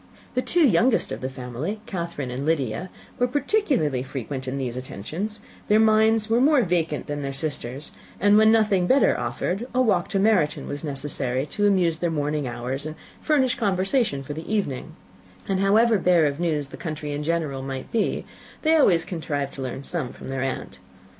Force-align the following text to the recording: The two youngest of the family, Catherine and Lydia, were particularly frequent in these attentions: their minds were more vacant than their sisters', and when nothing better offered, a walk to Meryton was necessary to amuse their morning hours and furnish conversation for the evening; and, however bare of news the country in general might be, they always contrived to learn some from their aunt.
The 0.33 0.41
two 0.41 0.65
youngest 0.67 1.11
of 1.11 1.21
the 1.21 1.29
family, 1.29 1.79
Catherine 1.85 2.31
and 2.31 2.43
Lydia, 2.43 2.89
were 3.19 3.27
particularly 3.27 4.01
frequent 4.01 4.47
in 4.47 4.57
these 4.57 4.75
attentions: 4.75 5.41
their 5.67 5.79
minds 5.79 6.27
were 6.27 6.41
more 6.41 6.63
vacant 6.63 7.05
than 7.05 7.21
their 7.21 7.35
sisters', 7.35 7.91
and 8.19 8.35
when 8.35 8.51
nothing 8.51 8.87
better 8.87 9.15
offered, 9.15 9.67
a 9.75 9.79
walk 9.83 10.09
to 10.09 10.17
Meryton 10.19 10.65
was 10.67 10.83
necessary 10.83 11.45
to 11.51 11.67
amuse 11.67 11.99
their 11.99 12.09
morning 12.09 12.47
hours 12.47 12.87
and 12.87 12.95
furnish 13.21 13.55
conversation 13.57 14.23
for 14.23 14.33
the 14.33 14.51
evening; 14.51 14.95
and, 15.47 15.59
however 15.59 15.99
bare 15.99 16.25
of 16.25 16.39
news 16.39 16.69
the 16.69 16.77
country 16.77 17.11
in 17.11 17.21
general 17.21 17.61
might 17.61 17.91
be, 17.91 18.25
they 18.63 18.77
always 18.77 19.05
contrived 19.05 19.53
to 19.53 19.61
learn 19.61 19.83
some 19.83 20.09
from 20.11 20.29
their 20.29 20.41
aunt. 20.41 20.79